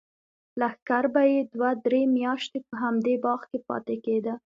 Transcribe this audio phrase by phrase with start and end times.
[0.59, 4.33] لښکر به یې دوه درې میاشتې په همدې باغ کې پاتې کېده.